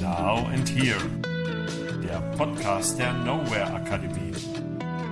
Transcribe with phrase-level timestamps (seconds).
[0.00, 1.00] Now and Here,
[2.02, 4.32] der Podcast der Nowhere Akademie.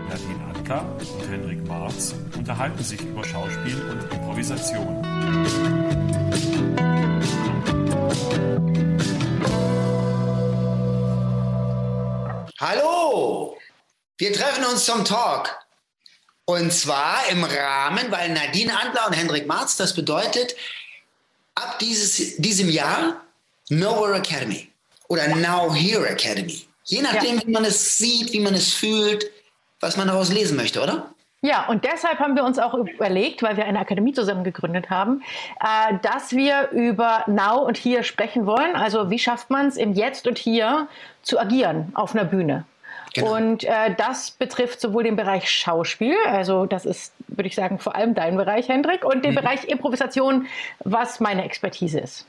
[0.09, 5.03] Nadine Anker und Henrik Marz unterhalten sich über Schauspiel und Improvisation.
[12.61, 13.59] Hallo!
[14.17, 15.55] Wir treffen uns zum Talk.
[16.47, 20.55] Und zwar im Rahmen, weil Nadine Andler und Hendrik Marz, das bedeutet,
[21.55, 23.24] ab dieses, diesem Jahr
[23.71, 24.69] Nowhere Academy
[25.09, 26.67] oder Now Here Academy.
[26.85, 27.47] Je nachdem, ja.
[27.47, 29.31] wie man es sieht, wie man es fühlt,
[29.81, 31.15] was man daraus lesen möchte, oder?
[31.41, 35.23] Ja, und deshalb haben wir uns auch überlegt, weil wir eine Akademie zusammen gegründet haben,
[35.61, 38.77] äh, dass wir über Now und Hier sprechen wollen.
[38.77, 40.89] Also wie schafft man es im Jetzt und Hier
[41.23, 42.65] zu agieren auf einer Bühne?
[43.13, 43.37] Genau.
[43.37, 47.95] Und äh, das betrifft sowohl den Bereich Schauspiel, also das ist, würde ich sagen, vor
[47.95, 49.37] allem dein Bereich, Hendrik, und den mhm.
[49.37, 50.47] Bereich Improvisation,
[50.81, 52.27] was meine Expertise ist.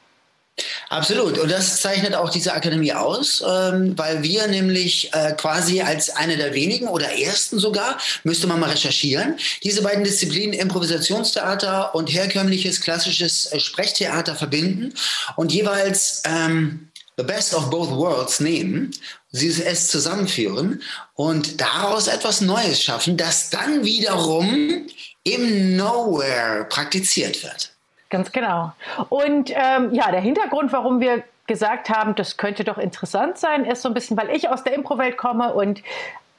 [0.89, 1.37] Absolut.
[1.37, 6.37] Und das zeichnet auch diese Akademie aus, ähm, weil wir nämlich äh, quasi als eine
[6.37, 12.79] der wenigen oder ersten sogar, müsste man mal recherchieren, diese beiden Disziplinen Improvisationstheater und herkömmliches
[12.81, 14.93] klassisches äh, Sprechtheater verbinden
[15.35, 18.91] und jeweils ähm, the best of both worlds nehmen,
[19.31, 20.81] sie es zusammenführen
[21.15, 24.87] und daraus etwas Neues schaffen, das dann wiederum
[25.23, 27.74] im Nowhere praktiziert wird.
[28.09, 28.71] Ganz genau.
[29.09, 33.81] Und ähm, ja, der Hintergrund, warum wir gesagt haben, das könnte doch interessant sein, ist
[33.81, 35.81] so ein bisschen, weil ich aus der Impro-Welt komme und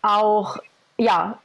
[0.02, 0.58] auch
[0.96, 1.38] ja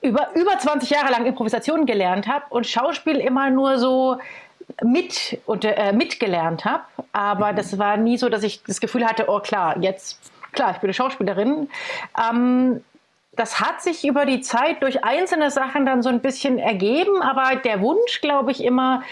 [0.00, 4.18] über, über 20 Jahre lang Improvisation gelernt habe und Schauspiel immer nur so
[4.82, 6.84] mit und, äh, mitgelernt habe.
[7.12, 7.56] Aber mhm.
[7.56, 10.20] das war nie so, dass ich das Gefühl hatte, oh klar, jetzt,
[10.52, 11.70] klar, ich bin eine Schauspielerin.
[12.18, 12.84] Ähm,
[13.32, 17.56] das hat sich über die Zeit durch einzelne Sachen dann so ein bisschen ergeben, aber
[17.56, 19.02] der Wunsch, glaube ich, immer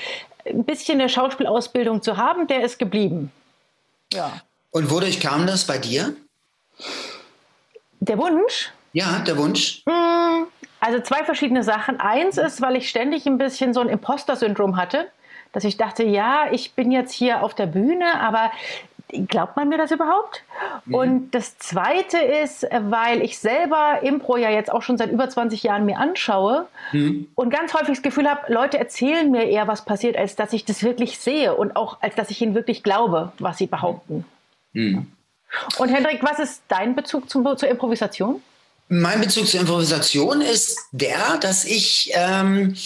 [0.49, 3.33] ein bisschen eine Schauspielausbildung zu haben, der ist geblieben.
[4.13, 4.43] Ja.
[4.71, 6.15] Und wodurch kam das bei dir?
[8.01, 8.71] Der Wunsch?
[8.93, 9.83] Ja, der Wunsch.
[9.89, 10.47] Hm,
[10.81, 12.01] also zwei verschiedene Sachen.
[12.01, 15.11] Eins ist, weil ich ständig ein bisschen so ein Imposter-Syndrom hatte,
[15.53, 18.51] dass ich dachte, ja, ich bin jetzt hier auf der Bühne, aber
[19.09, 20.43] glaubt man mir das überhaupt?
[20.85, 20.95] Mhm.
[20.95, 25.63] Und das Zweite ist, weil ich selber Impro ja jetzt auch schon seit über 20
[25.63, 27.29] Jahren mir anschaue mhm.
[27.35, 30.65] und ganz häufig das Gefühl habe, Leute erzählen mir eher, was passiert, als dass ich
[30.65, 34.25] das wirklich sehe und auch als dass ich ihnen wirklich glaube, was sie behaupten.
[34.73, 35.07] Mhm.
[35.79, 38.43] Und Hendrik, was ist dein Bezug zum, zur Improvisation?
[38.89, 42.77] Mein Bezug zur Improvisation ist der, dass ich ähm,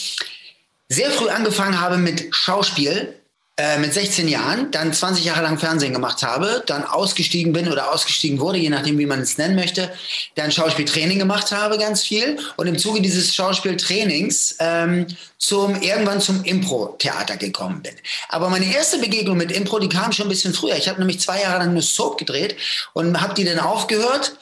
[0.88, 3.19] sehr früh angefangen habe mit Schauspiel
[3.60, 7.93] äh, mit 16 Jahren, dann 20 Jahre lang Fernsehen gemacht habe, dann ausgestiegen bin oder
[7.93, 9.93] ausgestiegen wurde, je nachdem, wie man es nennen möchte,
[10.34, 15.06] dann Schauspieltraining gemacht habe, ganz viel und im Zuge dieses Schauspieltrainings ähm,
[15.37, 17.93] zum, irgendwann zum Impro-Theater gekommen bin.
[18.31, 20.77] Aber meine erste Begegnung mit Impro, die kam schon ein bisschen früher.
[20.77, 22.56] Ich habe nämlich zwei Jahre lang eine Soap gedreht
[22.94, 24.32] und habe die dann aufgehört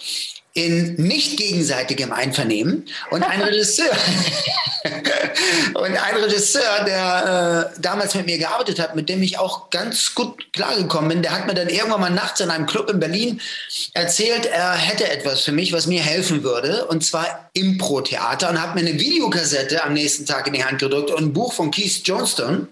[0.59, 3.97] in nicht gegenseitigem Einvernehmen und ein Regisseur.
[5.75, 10.15] Und ein Regisseur, der äh, damals mit mir gearbeitet hat, mit dem ich auch ganz
[10.15, 13.41] gut klargekommen bin, der hat mir dann irgendwann mal nachts in einem Club in Berlin
[13.95, 18.75] erzählt, er hätte etwas für mich, was mir helfen würde, und zwar Impro-Theater und hat
[18.75, 22.03] mir eine Videokassette am nächsten Tag in die Hand gedrückt und ein Buch von Keith
[22.05, 22.69] Johnston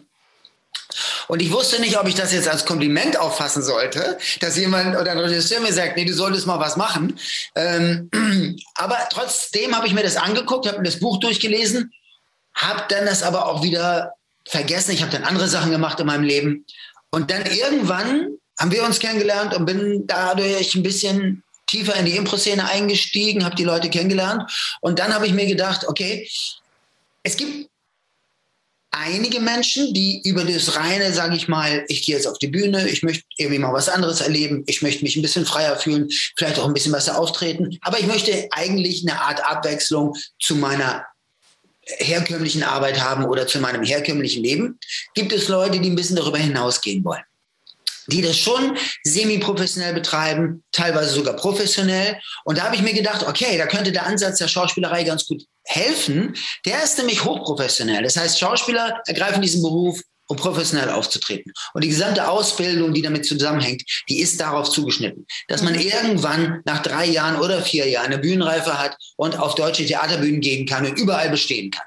[1.29, 5.13] und ich wusste nicht, ob ich das jetzt als Kompliment auffassen sollte, dass jemand oder
[5.13, 7.19] ein Regisseur mir sagt, nee, du solltest mal was machen.
[7.55, 8.11] Ähm,
[8.75, 11.93] aber trotzdem habe ich mir das angeguckt, habe mir das Buch durchgelesen,
[12.55, 14.13] habe dann das aber auch wieder
[14.47, 14.93] vergessen.
[14.93, 16.65] Ich habe dann andere Sachen gemacht in meinem Leben.
[17.11, 22.17] Und dann irgendwann haben wir uns kennengelernt und bin dadurch ein bisschen tiefer in die
[22.17, 24.51] Impro-Szene eingestiegen, habe die Leute kennengelernt.
[24.81, 26.29] Und dann habe ich mir gedacht, okay,
[27.23, 27.69] es gibt
[28.97, 32.89] einige Menschen, die über das reine, sage ich mal, ich gehe jetzt auf die Bühne,
[32.89, 36.59] ich möchte irgendwie mal was anderes erleben, ich möchte mich ein bisschen freier fühlen, vielleicht
[36.59, 41.05] auch ein bisschen besser auftreten, aber ich möchte eigentlich eine Art Abwechslung zu meiner
[41.99, 44.79] herkömmlichen Arbeit haben oder zu meinem herkömmlichen Leben.
[45.15, 47.23] Gibt es Leute, die ein bisschen darüber hinausgehen wollen?
[48.09, 52.19] Die das schon semi-professionell betreiben, teilweise sogar professionell.
[52.45, 55.43] Und da habe ich mir gedacht, okay, da könnte der Ansatz der Schauspielerei ganz gut
[55.65, 56.35] helfen.
[56.65, 58.03] Der ist nämlich hochprofessionell.
[58.03, 61.53] Das heißt, Schauspieler ergreifen diesen Beruf, um professionell aufzutreten.
[61.75, 66.83] Und die gesamte Ausbildung, die damit zusammenhängt, die ist darauf zugeschnitten, dass man irgendwann nach
[66.83, 70.99] drei Jahren oder vier Jahren eine Bühnenreife hat und auf deutsche Theaterbühnen gehen kann und
[70.99, 71.87] überall bestehen kann.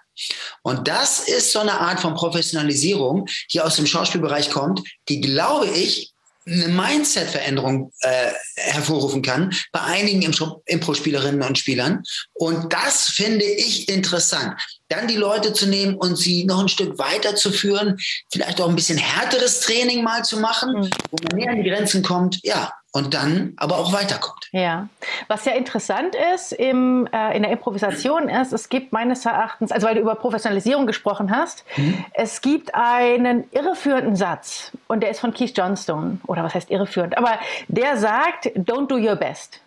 [0.64, 5.68] Und das ist so eine Art von Professionalisierung, die aus dem Schauspielbereich kommt, die, glaube
[5.68, 6.14] ich,
[6.52, 10.22] eine Mindset-Veränderung äh, hervorrufen kann bei einigen
[10.66, 12.04] Impro-Spielerinnen und Spielern.
[12.34, 14.60] Und das finde ich interessant.
[14.88, 17.98] dann die Leute zu nehmen und sie noch ein Stück weiterzuführen,
[18.32, 20.90] vielleicht auch ein bisschen härteres Training mal zu machen, mhm.
[21.12, 24.50] wo man näher an die Grenzen kommt, ja, und dann aber auch weiterkommt.
[24.52, 24.88] Ja,
[25.28, 29.88] was ja interessant ist im, äh, in der Improvisation ist, es gibt meines Erachtens, also
[29.88, 32.04] weil du über Professionalisierung gesprochen hast, mhm.
[32.14, 37.18] es gibt einen irreführenden Satz und der ist von Keith Johnstone, oder was heißt irreführend,
[37.18, 37.34] aber
[37.68, 39.62] der sagt, don't do your best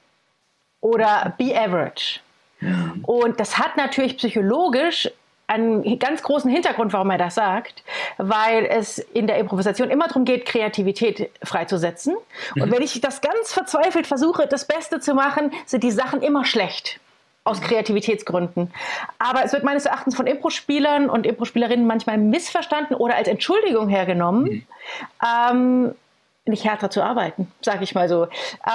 [0.81, 2.21] oder be average.
[3.03, 5.11] Und das hat natürlich psychologisch
[5.53, 7.83] einen ganz großen Hintergrund, warum er das sagt,
[8.19, 12.17] weil es in der Improvisation immer darum geht, Kreativität freizusetzen.
[12.57, 12.73] Und mhm.
[12.73, 17.01] wenn ich das ganz verzweifelt versuche, das Beste zu machen, sind die Sachen immer schlecht.
[17.45, 18.73] Aus Kreativitätsgründen.
[19.19, 24.45] Aber es wird meines Erachtens von Impro-Spielern und Impro-Spielerinnen manchmal missverstanden oder als Entschuldigung hergenommen.
[24.45, 24.67] Mhm.
[25.27, 25.95] Ähm,
[26.45, 28.27] nicht härter zu arbeiten, sage ich mal so.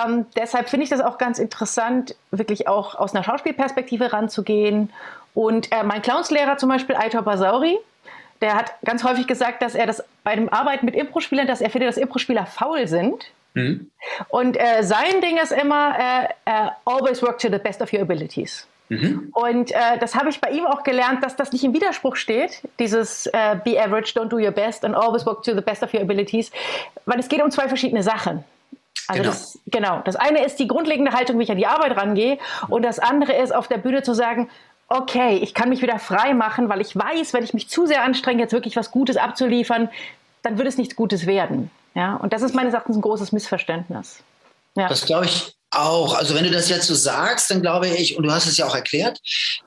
[0.06, 4.92] Ähm, deshalb finde ich das auch ganz interessant, wirklich auch aus einer Schauspielperspektive ranzugehen.
[5.38, 7.78] Und äh, mein Clownslehrer zum Beispiel, Aitor Basauri,
[8.42, 11.70] der hat ganz häufig gesagt, dass er das bei dem Arbeiten mit Impro-Spielern, dass er
[11.70, 13.26] findet, dass Impro-Spieler faul sind.
[13.54, 13.92] Mhm.
[14.30, 18.02] Und äh, sein Ding ist immer, äh, äh always work to the best of your
[18.02, 18.66] abilities.
[18.90, 19.32] Mhm.
[19.32, 22.64] Und äh, das habe ich bei ihm auch gelernt, dass das nicht im Widerspruch steht,
[22.80, 25.94] dieses äh, Be average, don't do your best and always work to the best of
[25.94, 26.52] your abilities,
[27.06, 28.44] weil es geht um zwei verschiedene Sachen.
[29.08, 29.32] Also genau.
[29.32, 30.02] Das, genau.
[30.04, 33.34] Das eine ist die grundlegende Haltung, wie ich an die Arbeit rangehe, und das andere
[33.34, 34.50] ist auf der Bühne zu sagen,
[34.88, 38.04] okay, ich kann mich wieder frei machen, weil ich weiß, wenn ich mich zu sehr
[38.04, 39.90] anstrenge, jetzt wirklich was Gutes abzuliefern,
[40.44, 41.72] dann wird es nichts Gutes werden.
[41.94, 44.20] Ja, und das ist meines Erachtens ein großes Missverständnis.
[44.76, 44.88] Ja.
[44.88, 46.16] Das glaube ich auch.
[46.16, 48.66] Also wenn du das jetzt so sagst, dann glaube ich, und du hast es ja
[48.66, 49.20] auch erklärt,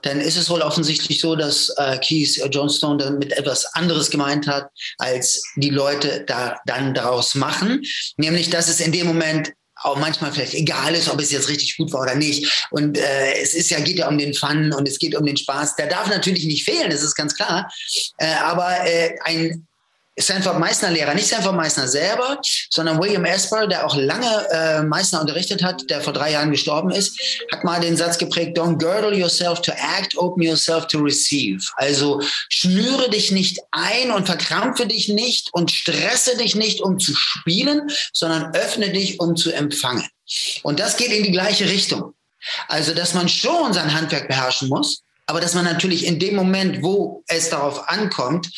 [0.02, 4.10] dann ist es wohl offensichtlich so, dass äh, Keith äh, Johnstone dann mit etwas anderes
[4.10, 4.68] gemeint hat,
[4.98, 7.82] als die Leute da dann daraus machen.
[8.16, 9.52] Nämlich, dass es in dem Moment
[9.82, 12.66] auch manchmal vielleicht egal ist, ob es jetzt richtig gut war oder nicht.
[12.70, 15.36] Und äh, es ist ja, geht ja um den Fun und es geht um den
[15.36, 15.76] Spaß.
[15.76, 17.70] Der darf natürlich nicht fehlen, das ist ganz klar.
[18.18, 19.66] Äh, aber äh, ein
[20.18, 22.40] Sanford Meissner Lehrer, nicht Sanford Meissner selber,
[22.70, 26.90] sondern William Esper, der auch lange äh, Meissner unterrichtet hat, der vor drei Jahren gestorben
[26.90, 27.18] ist,
[27.52, 31.64] hat mal den Satz geprägt, don't girdle yourself to act, open yourself to receive.
[31.76, 37.14] Also schnüre dich nicht ein und verkrampfe dich nicht und stresse dich nicht, um zu
[37.14, 40.06] spielen, sondern öffne dich, um zu empfangen.
[40.62, 42.14] Und das geht in die gleiche Richtung.
[42.68, 46.82] Also, dass man schon sein Handwerk beherrschen muss, aber dass man natürlich in dem Moment,
[46.82, 48.50] wo es darauf ankommt,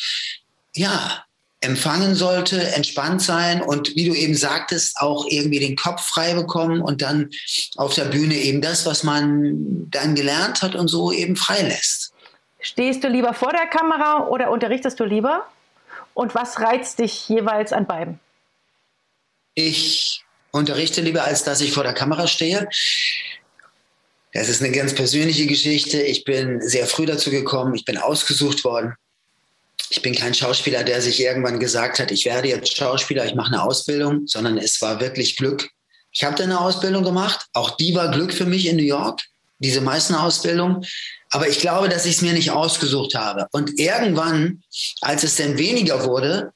[0.73, 1.23] ja,
[1.63, 6.81] empfangen sollte, entspannt sein und wie du eben sagtest, auch irgendwie den Kopf frei bekommen
[6.81, 7.29] und dann
[7.77, 12.13] auf der Bühne eben das, was man dann gelernt hat und so eben freilässt.
[12.59, 15.45] Stehst du lieber vor der Kamera oder unterrichtest du lieber?
[16.13, 18.19] Und was reizt dich jeweils an beiden?
[19.55, 22.67] Ich unterrichte lieber, als dass ich vor der Kamera stehe.
[24.33, 26.01] Das ist eine ganz persönliche Geschichte.
[26.01, 27.75] Ich bin sehr früh dazu gekommen.
[27.75, 28.95] Ich bin ausgesucht worden
[29.93, 33.53] ich bin kein Schauspieler, der sich irgendwann gesagt hat, ich werde jetzt Schauspieler, ich mache
[33.53, 35.69] eine Ausbildung, sondern es war wirklich Glück.
[36.11, 39.21] Ich habe eine Ausbildung gemacht, auch die war Glück für mich in New York,
[39.59, 40.83] diese meisten Ausbildung.
[41.29, 43.47] Aber ich glaube, dass ich es mir nicht ausgesucht habe.
[43.51, 44.63] Und irgendwann,
[45.01, 46.53] als es denn weniger wurde,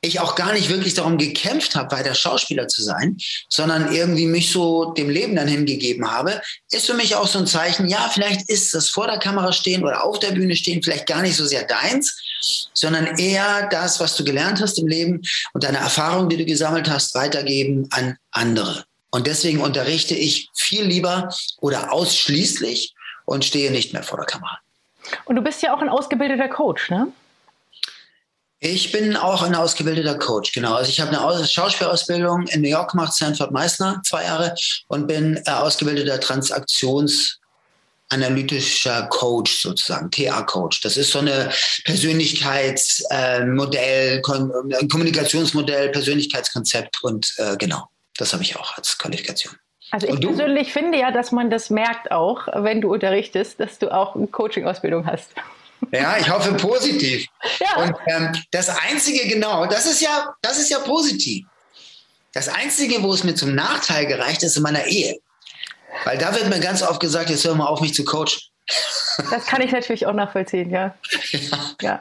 [0.00, 3.16] ich auch gar nicht wirklich darum gekämpft habe, weiter Schauspieler zu sein,
[3.48, 6.42] sondern irgendwie mich so dem Leben dann hingegeben habe,
[6.72, 9.84] ist für mich auch so ein Zeichen, ja, vielleicht ist das vor der Kamera stehen
[9.84, 12.20] oder auf der Bühne stehen vielleicht gar nicht so sehr deins,
[12.72, 15.22] sondern eher das, was du gelernt hast im Leben
[15.52, 18.84] und deine Erfahrungen, die du gesammelt hast, weitergeben an andere.
[19.10, 21.28] Und deswegen unterrichte ich viel lieber
[21.60, 22.94] oder ausschließlich
[23.26, 24.58] und stehe nicht mehr vor der Kamera.
[25.24, 27.08] Und du bist ja auch ein ausgebildeter Coach, ne?
[28.60, 30.74] Ich bin auch ein ausgebildeter Coach, genau.
[30.74, 34.54] Also ich habe eine Schauspielausbildung in New York gemacht, Sanford Meissner, zwei Jahre,
[34.88, 37.34] und bin äh, ausgebildeter Transaktions-
[38.10, 40.82] analytischer Coach sozusagen, TA-Coach.
[40.82, 41.50] Das ist so eine
[41.84, 49.54] Persönlichkeitsmodell, äh, Kommunikationsmodell, Persönlichkeitskonzept und äh, genau, das habe ich auch als Qualifikation.
[49.90, 53.92] Also ich persönlich finde ja, dass man das merkt auch, wenn du unterrichtest, dass du
[53.92, 55.30] auch eine Coaching-Ausbildung hast.
[55.92, 57.26] Ja, ich hoffe positiv.
[57.60, 57.82] Ja.
[57.82, 61.46] Und ähm, das Einzige, genau, das ist ja, das ist ja positiv.
[62.32, 65.20] Das Einzige, wo es mir zum Nachteil gereicht, ist in meiner Ehe.
[66.04, 68.40] Weil da wird mir ganz oft gesagt, jetzt hör mal auf, mich zu coachen.
[69.30, 70.94] Das kann ich natürlich auch nachvollziehen, ja.
[71.80, 72.00] Ja,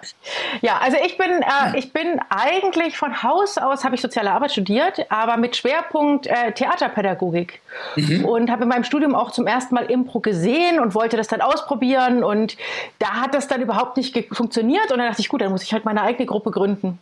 [0.61, 0.77] ja.
[0.79, 5.05] also ich bin, äh, ich bin eigentlich von Haus aus, habe ich soziale Arbeit studiert,
[5.11, 7.61] aber mit Schwerpunkt äh, Theaterpädagogik.
[7.95, 8.25] Mhm.
[8.25, 11.41] Und habe in meinem Studium auch zum ersten Mal Impro gesehen und wollte das dann
[11.41, 12.23] ausprobieren.
[12.23, 12.57] Und
[12.99, 14.91] da hat das dann überhaupt nicht funktioniert.
[14.91, 16.99] Und dann dachte ich, gut, dann muss ich halt meine eigene Gruppe gründen.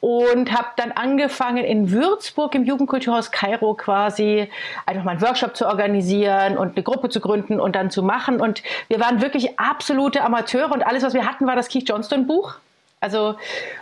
[0.00, 4.48] Und habe dann angefangen in Würzburg im Jugendkulturhaus Kairo quasi
[4.84, 8.40] einfach mal einen Workshop zu organisieren und eine Gruppe zu gründen und dann zu machen.
[8.40, 11.86] Und wir wir waren wirklich absolute Amateure und alles, was wir hatten, war das Keith
[11.86, 12.54] Johnston Buch.
[12.98, 13.36] Also,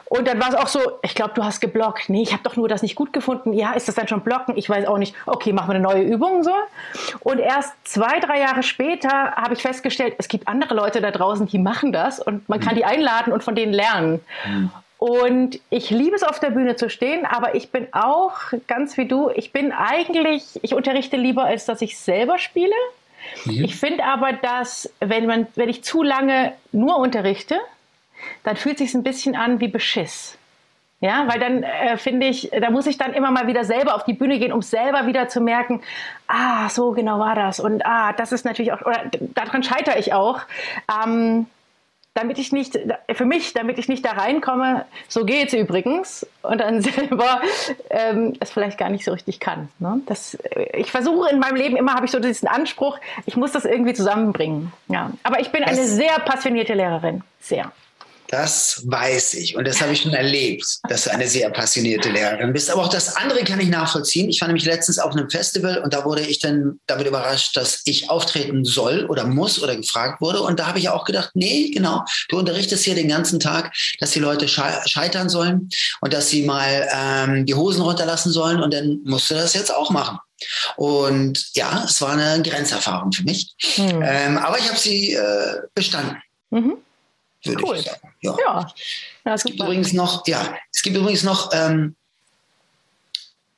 [0.07, 2.09] und dann war es auch so, ich glaube, du hast geblockt.
[2.09, 3.53] Nee, ich habe doch nur das nicht gut gefunden.
[3.53, 4.57] Ja, ist das dann schon blocken?
[4.57, 5.15] Ich weiß auch nicht.
[5.25, 6.53] Okay, machen wir eine neue Übung so.
[7.21, 11.47] Und erst zwei, drei Jahre später habe ich festgestellt, es gibt andere Leute da draußen,
[11.47, 12.79] die machen das und man kann mhm.
[12.79, 14.21] die einladen und von denen lernen.
[14.47, 14.71] Mhm.
[14.99, 18.35] Und ich liebe es, auf der Bühne zu stehen, aber ich bin auch,
[18.67, 22.75] ganz wie du, ich bin eigentlich, ich unterrichte lieber, als dass ich selber spiele.
[23.45, 23.65] Mhm.
[23.65, 27.59] Ich finde aber, dass, wenn, man, wenn ich zu lange nur unterrichte,
[28.43, 30.39] dann fühlt sich ein bisschen an wie Beschiss.
[31.01, 34.05] Ja, weil dann äh, finde ich, da muss ich dann immer mal wieder selber auf
[34.05, 35.83] die Bühne gehen, um selber wieder zu merken,
[36.29, 37.61] ah, so genau war das.
[37.61, 40.41] Und ah, das ist natürlich auch, oder daran scheitere ich auch.
[41.05, 41.47] Ähm,
[42.15, 42.79] damit ich nicht,
[43.13, 47.43] für mich, damit ich nicht da reinkomme, so geht es übrigens, und dann selber
[47.91, 49.69] ähm, es vielleicht gar nicht so richtig kann.
[49.81, 50.01] Ne?
[50.07, 50.39] Das,
[50.73, 53.95] ich versuche in meinem Leben immer, habe ich so diesen Anspruch, ich muss das irgendwie
[53.95, 54.73] zusammenbringen.
[54.89, 55.11] Ja.
[55.25, 57.73] Aber ich bin eine sehr passionierte Lehrerin, sehr.
[58.35, 62.53] Das weiß ich und das habe ich schon erlebt, dass du eine sehr passionierte Lehrerin
[62.53, 62.69] bist.
[62.69, 64.29] Aber auch das andere kann ich nachvollziehen.
[64.29, 67.83] Ich war nämlich letztens auf einem Festival und da wurde ich dann damit überrascht, dass
[67.85, 70.41] ich auftreten soll oder muss oder gefragt wurde.
[70.41, 74.11] Und da habe ich auch gedacht, nee, genau, du unterrichtest hier den ganzen Tag, dass
[74.11, 75.69] die Leute scheitern sollen
[76.01, 79.73] und dass sie mal ähm, die Hosen runterlassen sollen und dann musst du das jetzt
[79.73, 80.19] auch machen.
[80.75, 83.55] Und ja, es war eine Grenzerfahrung für mich.
[83.77, 84.03] Hm.
[84.03, 86.17] Ähm, aber ich habe sie äh, bestanden.
[86.51, 86.79] Mhm
[87.47, 87.77] würde cool.
[87.77, 88.15] ich sagen.
[88.21, 88.37] Ja.
[88.39, 88.75] ja.
[89.25, 91.97] ja es gibt übrigens noch, ja, es gibt übrigens noch ähm,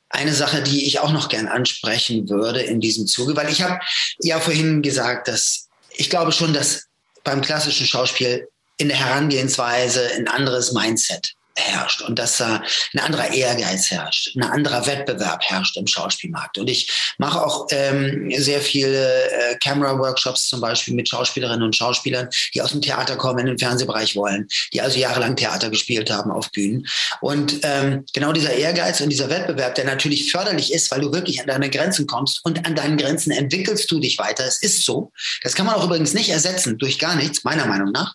[0.09, 3.79] eine Sache, die ich auch noch gern ansprechen würde in diesem Zuge, weil ich habe
[4.21, 6.87] ja vorhin gesagt, dass ich glaube schon, dass
[7.25, 12.63] beim klassischen Schauspiel in der Herangehensweise ein anderes Mindset herrscht und dass da
[12.95, 16.59] ein anderer Ehrgeiz herrscht, ein anderer Wettbewerb herrscht im Schauspielmarkt.
[16.59, 22.29] Und ich mache auch ähm, sehr viele äh, Camera-Workshops zum Beispiel mit Schauspielerinnen und Schauspielern,
[22.55, 26.31] die aus dem Theater kommen, in den Fernsehbereich wollen, die also jahrelang Theater gespielt haben
[26.31, 26.87] auf Bühnen.
[27.21, 31.41] Und ähm, genau dieser Ehrgeiz und dieser Wettbewerb, der natürlich förderlich ist, weil du wirklich
[31.41, 34.45] an deine Grenzen kommst und an deinen Grenzen entwickelst du dich weiter.
[34.45, 35.13] Es ist so.
[35.43, 38.15] Das kann man auch übrigens nicht ersetzen durch gar nichts, meiner Meinung nach.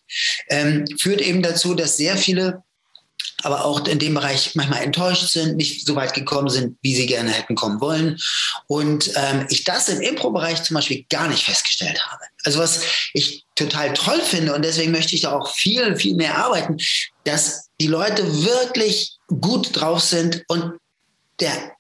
[0.50, 2.63] Ähm, führt eben dazu, dass sehr viele
[3.44, 7.06] aber auch in dem Bereich manchmal enttäuscht sind, nicht so weit gekommen sind, wie sie
[7.06, 8.20] gerne hätten kommen wollen.
[8.68, 12.24] Und ähm, ich das im Impro-Bereich zum Beispiel gar nicht festgestellt habe.
[12.44, 12.82] Also was
[13.13, 16.78] ich total toll finde und deswegen möchte ich da auch viel, viel mehr arbeiten,
[17.24, 20.74] dass die Leute wirklich gut drauf sind und
[21.40, 21.72] der,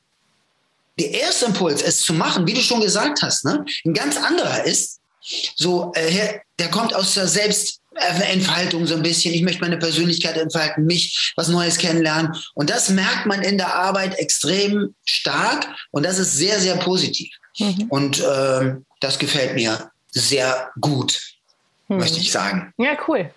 [0.99, 4.63] der erste Impuls, es zu machen, wie du schon gesagt hast, ne, ein ganz anderer
[4.63, 4.99] ist,
[5.55, 9.33] so, äh, der kommt aus der Selbst, Entfaltung so ein bisschen.
[9.33, 12.35] Ich möchte meine Persönlichkeit entfalten, mich was Neues kennenlernen.
[12.53, 17.29] Und das merkt man in der Arbeit extrem stark und das ist sehr, sehr positiv.
[17.59, 17.87] Mhm.
[17.89, 21.19] Und ähm, das gefällt mir sehr gut,
[21.87, 21.97] mhm.
[21.97, 22.73] möchte ich sagen.
[22.77, 23.29] Ja, cool.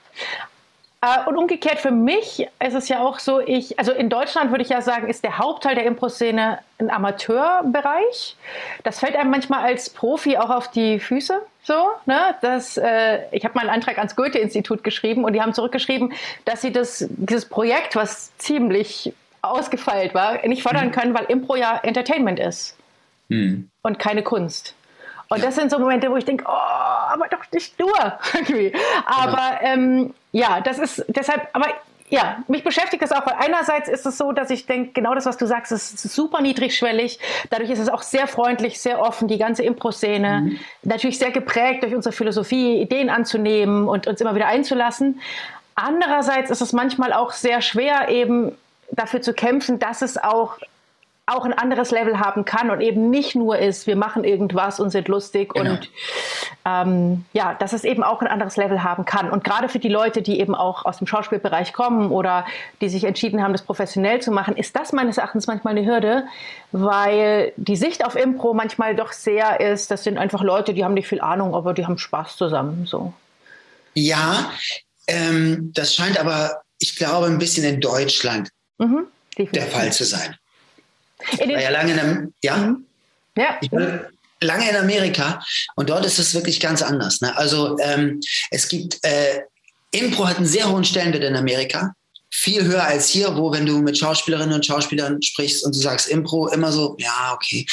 [1.05, 4.63] Äh, und umgekehrt für mich ist es ja auch so, ich, also in Deutschland würde
[4.63, 8.37] ich ja sagen, ist der Hauptteil der Impro-Szene ein Amateurbereich.
[8.85, 11.41] Das fällt einem manchmal als Profi auch auf die Füße.
[11.63, 12.35] So, ne?
[12.41, 16.13] Das, äh, ich habe mal einen Antrag ans Goethe-Institut geschrieben und die haben zurückgeschrieben,
[16.45, 20.93] dass sie das, dieses Projekt, was ziemlich ausgefeilt war, nicht fördern mhm.
[20.93, 22.77] können, weil Impro ja Entertainment ist
[23.29, 23.69] mhm.
[23.83, 24.75] und keine Kunst.
[25.29, 27.95] Und das sind so Momente, wo ich denke, oh, aber doch nicht nur.
[29.07, 31.67] aber ähm, ja, das ist deshalb, aber
[32.11, 35.27] ja, mich beschäftigt das auch, weil einerseits ist es so, dass ich denke, genau das,
[35.27, 37.21] was du sagst, ist super niedrigschwellig.
[37.51, 40.41] Dadurch ist es auch sehr freundlich, sehr offen, die ganze Impro-Szene.
[40.41, 40.59] Mhm.
[40.83, 45.21] Natürlich sehr geprägt durch unsere Philosophie, Ideen anzunehmen und uns immer wieder einzulassen.
[45.77, 48.53] Andererseits ist es manchmal auch sehr schwer, eben
[48.91, 50.59] dafür zu kämpfen, dass es auch
[51.27, 54.91] auch ein anderes Level haben kann und eben nicht nur ist, wir machen irgendwas und
[54.91, 55.71] sind lustig genau.
[55.71, 55.91] und
[56.67, 59.31] ähm, ja, dass es eben auch ein anderes Level haben kann.
[59.31, 62.45] Und gerade für die Leute, die eben auch aus dem Schauspielbereich kommen oder
[62.83, 66.25] die sich entschieden haben, das professionell zu machen, ist das meines Erachtens manchmal eine Hürde,
[66.73, 70.95] weil die Sicht auf Impro manchmal doch sehr ist, das sind einfach Leute, die haben
[70.95, 72.85] nicht viel Ahnung, aber die haben Spaß zusammen.
[72.85, 73.15] So.
[73.95, 74.51] Ja,
[75.07, 79.07] ähm, das scheint aber, ich glaube, ein bisschen in Deutschland mhm,
[79.39, 80.37] der Fall zu sein.
[81.33, 82.57] Ich war ja lange in, ja?
[82.57, 82.87] Mhm.
[83.37, 83.59] Ja.
[83.61, 84.01] Ich war
[84.41, 85.43] lange in Amerika
[85.77, 87.21] und dort ist es wirklich ganz anders.
[87.21, 87.37] Ne?
[87.37, 89.41] Also ähm, es gibt, äh,
[89.93, 91.95] Impro hat einen sehr hohen Stellenwert in Amerika.
[92.31, 96.09] Viel höher als hier, wo, wenn du mit Schauspielerinnen und Schauspielern sprichst und du sagst
[96.09, 97.65] Impro, immer so, ja, okay.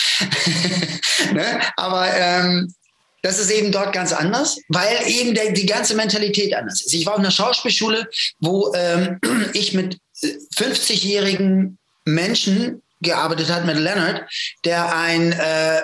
[1.33, 1.59] ne?
[1.77, 2.73] Aber ähm,
[3.23, 6.93] das ist eben dort ganz anders, weil eben der, die ganze Mentalität anders ist.
[6.93, 8.07] Ich war auf einer Schauspielschule,
[8.39, 9.19] wo ähm,
[9.53, 9.97] ich mit
[10.55, 14.23] 50-jährigen Menschen gearbeitet hat mit Leonard,
[14.63, 15.81] der ein äh,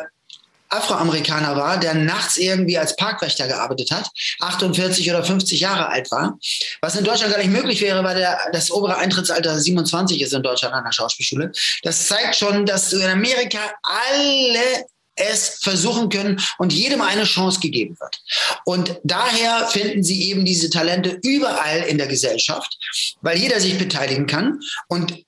[0.70, 4.10] Afroamerikaner war, der nachts irgendwie als Parkwächter gearbeitet hat,
[4.42, 6.38] 48 oder 50 Jahre alt war,
[6.82, 10.44] was in Deutschland gar nicht möglich wäre, weil der, das obere Eintrittsalter 27 ist in
[10.44, 11.52] Deutschland an der Schauspielschule.
[11.84, 14.86] Das zeigt schon, dass in Amerika alle
[15.20, 18.22] es versuchen können und jedem eine Chance gegeben wird.
[18.66, 22.78] Und daher finden sie eben diese Talente überall in der Gesellschaft,
[23.22, 24.60] weil jeder sich beteiligen kann.
[24.88, 25.24] Und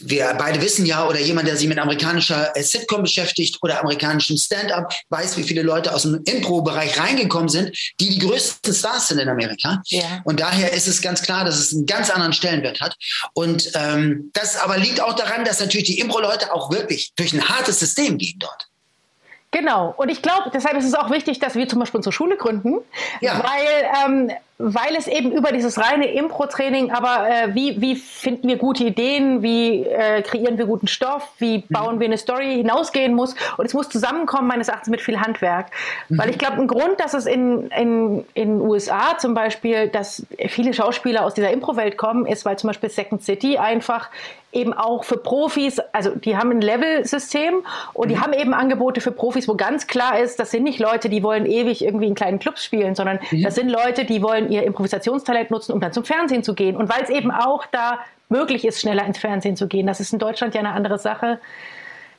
[0.00, 4.36] wir beide wissen ja, oder jemand, der sich mit amerikanischer äh, Sitcom beschäftigt oder amerikanischem
[4.36, 9.18] Stand-up, weiß, wie viele Leute aus dem Impro-Bereich reingekommen sind, die die größten Stars sind
[9.18, 9.82] in Amerika.
[9.86, 10.20] Ja.
[10.24, 12.96] Und daher ist es ganz klar, dass es einen ganz anderen Stellenwert hat.
[13.34, 17.48] Und ähm, das aber liegt auch daran, dass natürlich die Impro-Leute auch wirklich durch ein
[17.48, 18.68] hartes System gehen dort.
[19.54, 19.94] Genau.
[19.96, 22.78] Und ich glaube, deshalb ist es auch wichtig, dass wir zum Beispiel unsere Schule gründen,
[23.20, 23.40] ja.
[23.40, 28.56] weil ähm, weil es eben über dieses reine Impro-Training, aber äh, wie, wie finden wir
[28.56, 31.64] gute Ideen, wie äh, kreieren wir guten Stoff, wie mhm.
[31.70, 35.66] bauen wir eine Story hinausgehen muss und es muss zusammenkommen, meines Erachtens mit viel Handwerk.
[36.08, 36.18] Mhm.
[36.18, 40.72] Weil ich glaube, ein Grund, dass es in in, in USA zum Beispiel, dass viele
[40.72, 44.10] Schauspieler aus dieser Impro-Welt kommen, ist, weil zum Beispiel Second City einfach
[44.54, 48.20] eben auch für Profis, also die haben ein Level-System und die mhm.
[48.20, 51.44] haben eben Angebote für Profis, wo ganz klar ist, das sind nicht Leute, die wollen
[51.44, 53.42] ewig irgendwie in kleinen Clubs spielen, sondern mhm.
[53.42, 56.76] das sind Leute, die wollen ihr Improvisationstalent nutzen, um dann zum Fernsehen zu gehen.
[56.76, 60.12] Und weil es eben auch da möglich ist, schneller ins Fernsehen zu gehen, das ist
[60.12, 61.38] in Deutschland ja eine andere Sache.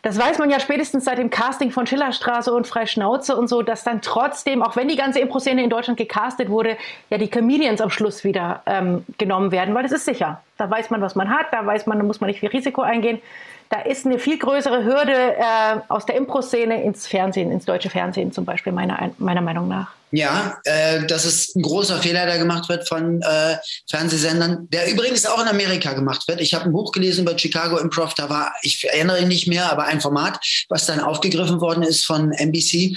[0.06, 3.84] Das weiß man ja spätestens seit dem Casting von Schillerstraße und Freischnauze und so, dass
[3.84, 6.78] dann trotzdem, auch wenn die ganze Impro-Szene in Deutschland gecastet wurde,
[7.10, 10.44] ja die Comedians am Schluss wieder ähm, genommen werden, weil das ist sicher.
[10.58, 12.84] Da weiß man, was man hat, da weiß man, da muss man nicht viel Risiko
[12.84, 13.20] eingehen.
[13.70, 18.32] Da ist eine viel größere Hürde äh, aus der Impro-Szene ins Fernsehen, ins deutsche Fernsehen
[18.32, 19.92] zum Beispiel, meiner, meiner Meinung nach.
[20.12, 23.58] Ja, äh, das ist ein großer Fehler, der gemacht wird von äh,
[23.90, 26.42] Fernsehsendern, der übrigens auch in Amerika gemacht wird.
[26.42, 29.72] Ich habe ein Buch gelesen über Chicago Improv, da war, ich erinnere mich nicht mehr,
[29.72, 32.96] aber ein Format, was dann aufgegriffen worden ist von NBC,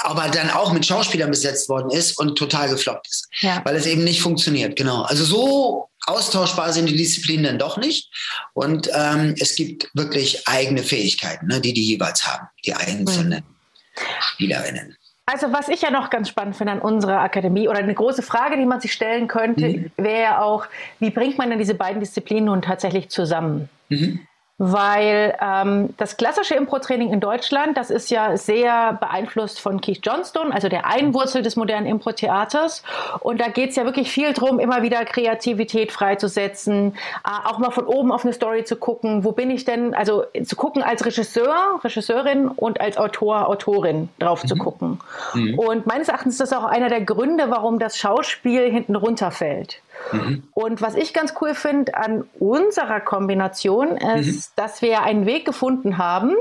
[0.00, 3.60] aber dann auch mit Schauspielern besetzt worden ist und total gefloppt ist, ja.
[3.64, 4.76] weil es eben nicht funktioniert.
[4.76, 5.02] Genau.
[5.02, 8.10] Also so austauschbar sind die Disziplinen dann doch nicht.
[8.54, 14.00] Und ähm, es gibt wirklich eigene Fähigkeiten, ne, die die jeweils haben, die einzelnen mhm.
[14.20, 14.96] Spielerinnen.
[15.24, 18.56] Also was ich ja noch ganz spannend finde an unserer Akademie oder eine große Frage,
[18.56, 19.92] die man sich stellen könnte, mhm.
[19.96, 20.66] wäre ja auch,
[20.98, 23.68] wie bringt man denn diese beiden Disziplinen nun tatsächlich zusammen?
[23.88, 24.26] Mhm
[24.64, 30.54] weil ähm, das klassische Impro-Training in Deutschland, das ist ja sehr beeinflusst von Keith Johnstone,
[30.54, 32.84] also der Einwurzel des modernen Impro-Theaters.
[33.18, 36.94] Und da geht es ja wirklich viel drum, immer wieder Kreativität freizusetzen,
[37.24, 40.22] äh, auch mal von oben auf eine Story zu gucken, wo bin ich denn, also
[40.44, 44.48] zu gucken als Regisseur, Regisseurin und als Autor, Autorin drauf mhm.
[44.48, 45.00] zu gucken.
[45.34, 45.58] Mhm.
[45.58, 49.80] Und meines Erachtens ist das auch einer der Gründe, warum das Schauspiel hinten runterfällt.
[50.10, 50.42] Mhm.
[50.52, 54.52] Und was ich ganz cool finde an unserer Kombination ist, mhm.
[54.56, 56.34] dass wir einen Weg gefunden haben,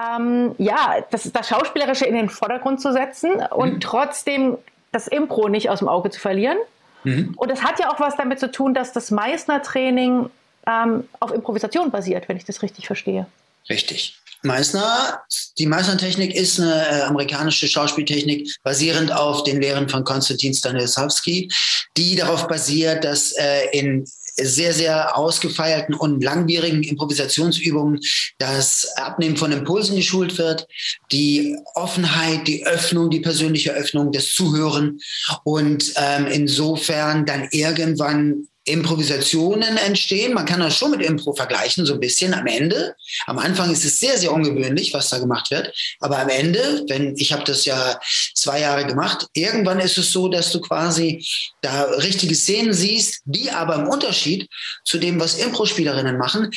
[0.00, 3.80] ähm, ja, das, das Schauspielerische in den Vordergrund zu setzen und mhm.
[3.80, 4.58] trotzdem
[4.90, 6.58] das Impro nicht aus dem Auge zu verlieren.
[7.04, 7.34] Mhm.
[7.36, 10.30] Und das hat ja auch was damit zu tun, dass das Meißner-Training
[10.66, 13.26] ähm, auf Improvisation basiert, wenn ich das richtig verstehe.
[13.68, 14.21] Richtig.
[14.44, 15.20] Meissner,
[15.58, 21.50] die Meissner-Technik ist eine äh, amerikanische Schauspieltechnik basierend auf den Lehren von Konstantin Stanislavski,
[21.96, 24.04] die darauf basiert, dass äh, in
[24.36, 28.00] sehr, sehr ausgefeilten und langwierigen Improvisationsübungen
[28.38, 30.66] das Abnehmen von Impulsen geschult wird,
[31.10, 35.00] die Offenheit, die Öffnung, die persönliche Öffnung, das Zuhören
[35.44, 40.34] und ähm, insofern dann irgendwann Improvisationen entstehen.
[40.34, 42.94] Man kann das schon mit Impro vergleichen, so ein bisschen am Ende.
[43.26, 45.72] Am Anfang ist es sehr, sehr ungewöhnlich, was da gemacht wird.
[46.00, 47.98] Aber am Ende, wenn ich habe das ja
[48.34, 51.26] zwei Jahre gemacht, irgendwann ist es so, dass du quasi
[51.60, 54.48] da richtige Szenen siehst, die aber im Unterschied
[54.84, 56.50] zu dem, was Impro-Spielerinnen machen,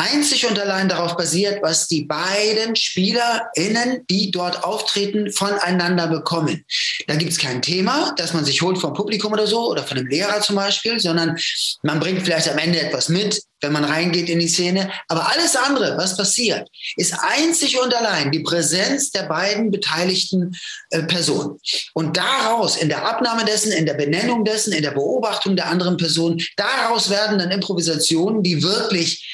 [0.00, 6.64] einzig und allein darauf basiert, was die beiden SpielerInnen, die dort auftreten, voneinander bekommen.
[7.06, 9.98] Da gibt es kein Thema, das man sich holt vom Publikum oder so oder von
[9.98, 11.36] einem Lehrer zum Beispiel, sondern
[11.82, 14.90] man bringt vielleicht am Ende etwas mit, wenn man reingeht in die Szene.
[15.08, 20.56] Aber alles andere, was passiert, ist einzig und allein die Präsenz der beiden beteiligten
[20.90, 21.58] äh, Personen.
[21.92, 25.98] Und daraus, in der Abnahme dessen, in der Benennung dessen, in der Beobachtung der anderen
[25.98, 29.26] Person, daraus werden dann Improvisationen, die wirklich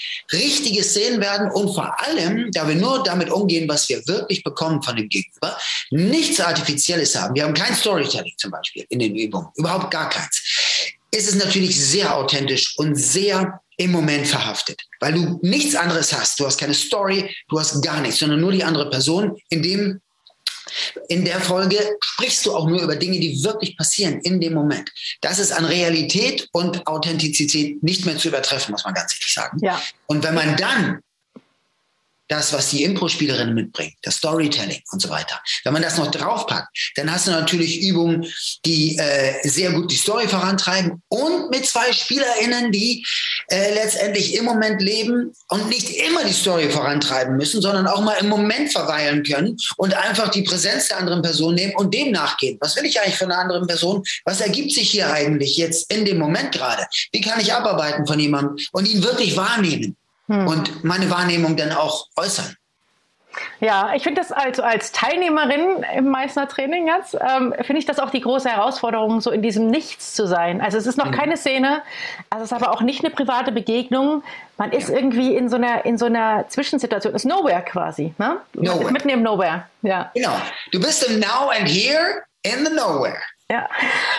[0.57, 4.83] richtige Szenen werden und vor allem, da wir nur damit umgehen, was wir wirklich bekommen
[4.83, 5.57] von dem Gegenüber,
[5.91, 7.35] nichts Artifizielles haben.
[7.35, 10.43] Wir haben kein Storytelling zum Beispiel in den Übungen, überhaupt gar keins.
[11.11, 16.41] Ist es natürlich sehr authentisch und sehr im Moment verhaftet, weil du nichts anderes hast.
[16.41, 20.01] Du hast keine Story, du hast gar nichts, sondern nur die andere Person in dem
[21.09, 24.91] in der Folge sprichst du auch nur über Dinge, die wirklich passieren in dem Moment.
[25.21, 29.59] Das ist an Realität und Authentizität nicht mehr zu übertreffen, muss man ganz ehrlich sagen.
[29.61, 29.81] Ja.
[30.07, 31.01] Und wenn man dann
[32.29, 35.41] das, was die Impro-Spielerin mitbringt, das Storytelling und so weiter.
[35.65, 38.27] Wenn man das noch draufpackt, dann hast du natürlich Übungen,
[38.65, 43.05] die äh, sehr gut die Story vorantreiben und mit zwei SpielerInnen, die
[43.49, 48.17] äh, letztendlich im Moment leben und nicht immer die Story vorantreiben müssen, sondern auch mal
[48.21, 52.59] im Moment verweilen können und einfach die Präsenz der anderen Person nehmen und dem nachgehen.
[52.61, 54.03] Was will ich eigentlich von einer anderen Person?
[54.25, 56.87] Was ergibt sich hier eigentlich jetzt in dem Moment gerade?
[57.13, 59.97] Wie kann ich abarbeiten von jemandem und ihn wirklich wahrnehmen?
[60.27, 60.47] Hm.
[60.47, 62.57] und meine Wahrnehmung dann auch äußern.
[63.61, 67.99] Ja, ich finde das also als Teilnehmerin im Meißner Training jetzt, ähm, finde ich das
[67.99, 70.61] auch die große Herausforderung, so in diesem Nichts zu sein.
[70.61, 71.13] Also es ist noch mhm.
[71.13, 71.83] keine Szene,
[72.31, 74.23] also es ist aber auch nicht eine private Begegnung.
[74.57, 74.97] Man ist ja.
[74.97, 78.15] irgendwie in so einer, in so einer Zwischensituation, ist Nowhere quasi.
[78.19, 78.39] Ne?
[78.55, 78.91] Nowhere.
[78.91, 80.11] Mitten im Nowhere, ja.
[80.15, 80.41] Genau.
[80.73, 83.21] Du bist im Now and Here in the Nowhere.
[83.49, 83.69] Ja.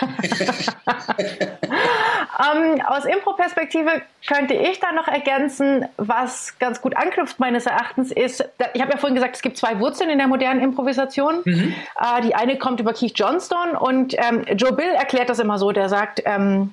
[2.40, 8.48] ähm, aus Impro-Perspektive könnte ich da noch ergänzen, was ganz gut anknüpft meines Erachtens ist,
[8.72, 11.42] ich habe ja vorhin gesagt, es gibt zwei Wurzeln in der modernen Improvisation.
[11.44, 11.74] Mhm.
[12.00, 15.72] Äh, die eine kommt über Keith Johnston und ähm, Joe Bill erklärt das immer so,
[15.72, 16.72] der sagt, ähm,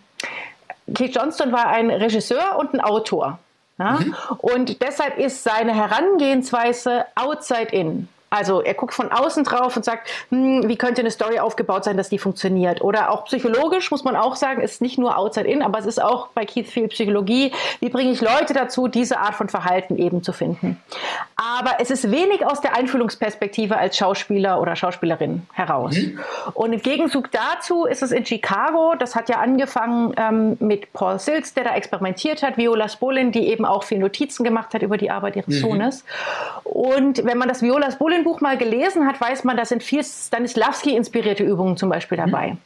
[0.93, 3.37] Keith Johnston war ein Regisseur und ein Autor.
[3.77, 3.99] Ja?
[3.99, 4.15] Mhm.
[4.37, 8.07] Und deshalb ist seine Herangehensweise outside in.
[8.29, 11.97] Also er guckt von außen drauf und sagt, hm, wie könnte eine Story aufgebaut sein,
[11.97, 12.81] dass die funktioniert.
[12.81, 16.01] Oder auch psychologisch muss man auch sagen, ist nicht nur outside in, aber es ist
[16.01, 17.51] auch bei Keith viel Psychologie.
[17.79, 20.81] Wie bringe ich Leute dazu, diese Art von Verhalten eben zu finden?
[21.35, 25.95] Aber es ist wenig aus der Einfühlungsperspektive als Schauspieler oder Schauspielerin heraus.
[25.95, 26.19] Mhm.
[26.53, 31.19] Und im Gegenzug dazu ist es in Chicago, das hat ja angefangen ähm, mit Paul
[31.19, 34.97] Sills, der da experimentiert hat, Viola Spolin, die eben auch viel Notizen gemacht hat über
[34.97, 35.61] die Arbeit ihres mhm.
[35.61, 36.05] Sohnes.
[36.63, 40.03] Und wenn man das Viola Spolin Buch mal gelesen hat, weiß man, da sind viel
[40.03, 42.51] Stanislavski-inspirierte Übungen zum Beispiel dabei.
[42.51, 42.57] Mhm.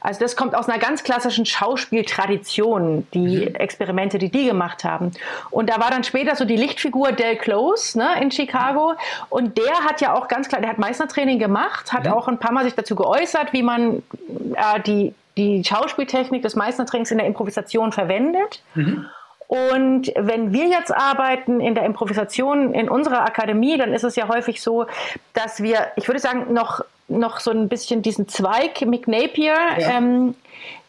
[0.00, 3.54] Also das kommt aus einer ganz klassischen Schauspieltradition, die mhm.
[3.54, 5.12] Experimente, die die gemacht haben.
[5.50, 8.94] Und da war dann später so die Lichtfigur Del Close ne, in Chicago.
[9.28, 12.12] Und der hat ja auch ganz klar, der hat Meistertraining gemacht, hat mhm.
[12.12, 14.02] auch ein paar Mal sich dazu geäußert, wie man
[14.54, 18.62] äh, die, die Schauspieltechnik des Meistertrainings in der Improvisation verwendet.
[18.74, 19.06] Mhm.
[19.50, 24.28] Und wenn wir jetzt arbeiten in der Improvisation in unserer Akademie, dann ist es ja
[24.28, 24.86] häufig so,
[25.34, 29.98] dass wir, ich würde sagen, noch, noch so ein bisschen diesen Zweig Mick Napier, ja.
[29.98, 30.36] ähm,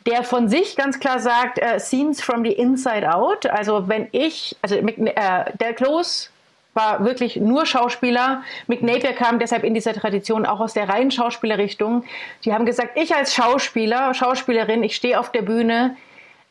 [0.05, 3.47] der von sich ganz klar sagt, uh, Scenes from the inside out.
[3.47, 6.29] Also wenn ich, also äh, Del Close
[6.75, 8.43] war wirklich nur Schauspieler.
[8.67, 12.03] Mick Napier kam deshalb in dieser Tradition auch aus der reinen Schauspielerrichtung.
[12.45, 15.95] Die haben gesagt, ich als Schauspieler, Schauspielerin, ich stehe auf der Bühne,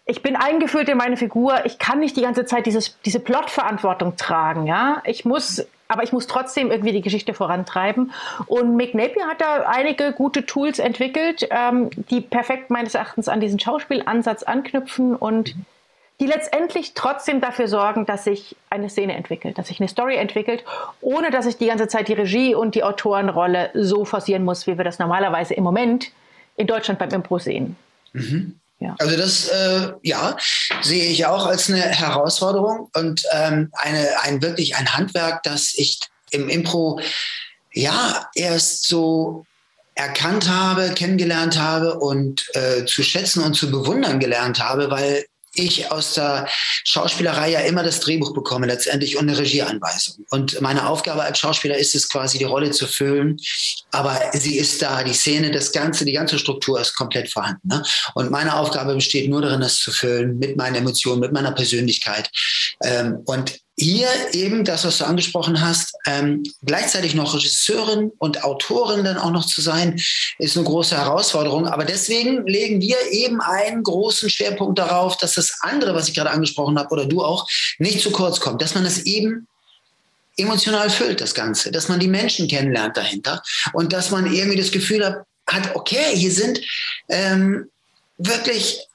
[0.04, 4.16] ich bin eingeführt in meine Figur, ich kann nicht die ganze Zeit dieses, diese Plotverantwortung
[4.16, 5.02] tragen, ja.
[5.04, 8.12] Ich muss, aber ich muss trotzdem irgendwie die Geschichte vorantreiben.
[8.46, 13.40] Und Mick Napier hat da einige gute Tools entwickelt, ähm, die perfekt meines Erachtens an
[13.40, 15.54] diesen Schauspielansatz anknüpfen und
[16.20, 20.64] die letztendlich trotzdem dafür sorgen, dass sich eine Szene entwickelt, dass sich eine Story entwickelt,
[21.00, 24.76] ohne dass ich die ganze Zeit die Regie und die Autorenrolle so forcieren muss, wie
[24.76, 26.12] wir das normalerweise im Moment
[26.56, 27.76] in Deutschland beim Impro sehen.
[28.12, 28.59] Mhm.
[28.80, 28.94] Ja.
[28.98, 30.36] Also das, äh, ja,
[30.80, 36.00] sehe ich auch als eine Herausforderung und ähm, eine, ein wirklich ein Handwerk, das ich
[36.30, 36.98] im Impro
[37.72, 39.44] ja erst so
[39.94, 45.26] erkannt habe, kennengelernt habe und äh, zu schätzen und zu bewundern gelernt habe, weil
[45.60, 46.48] ich aus der
[46.84, 50.24] Schauspielerei ja immer das Drehbuch bekomme letztendlich und eine Regieanweisung.
[50.30, 53.36] Und meine Aufgabe als Schauspieler ist es quasi, die Rolle zu füllen.
[53.92, 57.68] Aber sie ist da, die Szene, das Ganze, die ganze Struktur ist komplett vorhanden.
[57.68, 57.82] Ne?
[58.14, 62.30] Und meine Aufgabe besteht nur darin, das zu füllen mit meinen Emotionen, mit meiner Persönlichkeit.
[62.82, 69.04] Ähm, und hier eben das, was du angesprochen hast, ähm, gleichzeitig noch Regisseurin und Autorin
[69.04, 70.00] dann auch noch zu sein,
[70.38, 71.66] ist eine große Herausforderung.
[71.66, 76.30] Aber deswegen legen wir eben einen großen Schwerpunkt darauf, dass das andere, was ich gerade
[76.30, 79.46] angesprochen habe, oder du auch, nicht zu kurz kommt, dass man es eben
[80.36, 83.42] emotional füllt, das Ganze, dass man die Menschen kennenlernt dahinter.
[83.72, 86.60] Und dass man irgendwie das Gefühl hat, hat okay, hier sind
[87.08, 87.70] ähm,
[88.18, 88.86] wirklich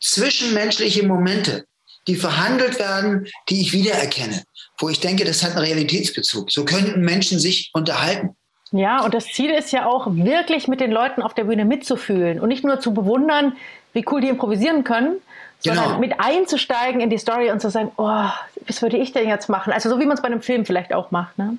[0.00, 1.64] zwischenmenschliche Momente
[2.06, 4.42] die verhandelt werden, die ich wiedererkenne,
[4.78, 6.50] wo ich denke, das hat einen Realitätsbezug.
[6.50, 8.36] So könnten Menschen sich unterhalten.
[8.72, 12.40] Ja, und das Ziel ist ja auch, wirklich mit den Leuten auf der Bühne mitzufühlen
[12.40, 13.56] und nicht nur zu bewundern,
[13.92, 15.16] wie cool die improvisieren können,
[15.60, 15.98] sondern genau.
[15.98, 18.28] mit einzusteigen in die Story und zu sagen, oh,
[18.66, 19.72] was würde ich denn jetzt machen?
[19.72, 21.38] Also so wie man es bei einem Film vielleicht auch macht.
[21.38, 21.56] Ne?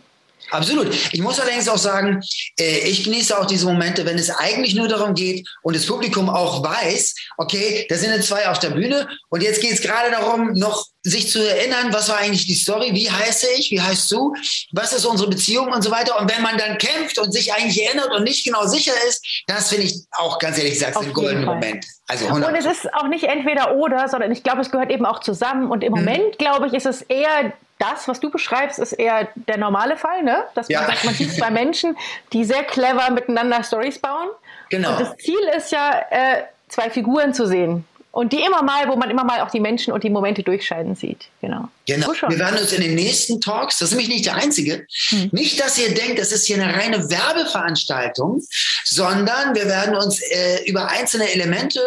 [0.52, 0.94] Absolut.
[1.12, 2.22] Ich muss allerdings auch sagen,
[2.60, 6.30] äh, ich genieße auch diese Momente, wenn es eigentlich nur darum geht und das Publikum
[6.30, 10.10] auch weiß, okay, da sind jetzt zwei auf der Bühne und jetzt geht es gerade
[10.12, 14.12] darum, noch sich zu erinnern, was war eigentlich die Story, wie heiße ich, wie heißt
[14.12, 14.34] du,
[14.72, 16.20] was ist unsere Beziehung und so weiter.
[16.20, 19.70] Und wenn man dann kämpft und sich eigentlich erinnert und nicht genau sicher ist, das
[19.70, 21.86] finde ich auch ganz ehrlich gesagt ein goldener Moment.
[22.08, 25.20] Also und es ist auch nicht entweder oder, sondern ich glaube, es gehört eben auch
[25.20, 25.72] zusammen.
[25.72, 26.00] Und im mhm.
[26.00, 30.24] Moment, glaube ich, ist es eher das, was du beschreibst, ist eher der normale Fall,
[30.24, 30.44] ne?
[30.56, 30.82] Dass Ja.
[30.82, 31.98] man sagt, man sieht zwei Menschen,
[32.34, 34.30] die sehr clever miteinander Stories bauen.
[34.70, 34.92] Genau.
[34.92, 37.86] Und das Ziel ist ja, äh, zwei Figuren zu sehen.
[38.12, 40.96] Und die immer mal, wo man immer mal auch die Menschen und die Momente durchscheiden
[40.96, 41.28] sieht.
[41.40, 41.68] Genau.
[41.86, 42.14] Genau.
[42.14, 42.28] So.
[42.30, 45.30] Wir werden uns in den nächsten Talks, das ist nämlich nicht der einzige, Hm.
[45.34, 48.42] nicht, dass ihr denkt, das ist hier eine reine Werbeveranstaltung,
[48.86, 51.80] sondern wir werden uns äh, über einzelne Elemente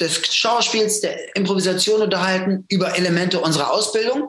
[0.00, 4.28] des Schauspiels, der Improvisation unterhalten, über Elemente unserer Ausbildung.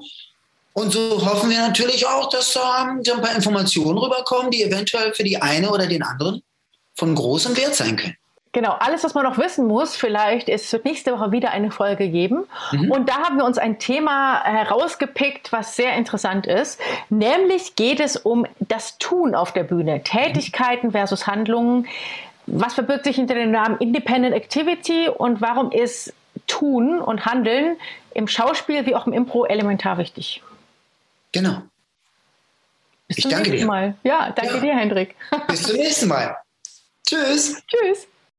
[0.77, 5.13] Und so hoffen wir natürlich auch, dass da ähm, ein paar Informationen rüberkommen, die eventuell
[5.13, 6.43] für die eine oder den anderen
[6.95, 8.17] von großem Wert sein können.
[8.51, 12.09] Genau, alles, was man noch wissen muss, vielleicht, es wird nächste Woche wieder eine Folge
[12.09, 12.45] geben.
[12.89, 16.79] Und da haben wir uns ein Thema herausgepickt, was sehr interessant ist.
[17.09, 20.03] Nämlich geht es um das Tun auf der Bühne.
[20.03, 21.88] Tätigkeiten versus Handlungen.
[22.47, 26.13] Was verbirgt sich hinter dem Namen Independent Activity und warum ist
[26.47, 27.77] Tun und Handeln
[28.13, 30.41] im Schauspiel wie auch im Impro elementar wichtig?
[31.35, 31.63] Genau.
[33.09, 33.67] Bis Ich zum danke nächsten dir.
[33.67, 33.97] Mal.
[34.03, 34.59] Ja, danke Ja.
[34.61, 35.15] dir, Hendrik.
[35.49, 36.37] Bis zum nächsten Mal.
[37.05, 37.61] Tschüss.
[37.67, 38.07] Tschüss.